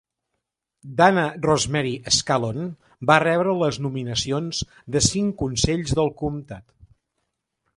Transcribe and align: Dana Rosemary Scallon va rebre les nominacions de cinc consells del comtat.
Dana 1.01 1.25
Rosemary 1.45 1.91
Scallon 2.17 2.71
va 3.11 3.17
rebre 3.25 3.55
les 3.59 3.79
nominacions 3.87 4.63
de 4.97 5.03
cinc 5.09 5.37
consells 5.43 5.97
del 6.01 6.11
comtat. 6.23 6.67